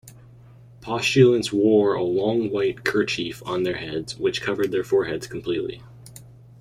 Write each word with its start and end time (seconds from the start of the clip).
Postulants 0.81 1.53
wore 1.53 1.93
a 1.93 2.01
long 2.01 2.49
white 2.49 2.83
kerchief 2.83 3.43
on 3.45 3.61
their 3.61 3.75
heads, 3.75 4.17
which 4.17 4.41
covered 4.41 4.71
their 4.71 4.83
foreheads 4.83 5.27
completely. 5.27 5.83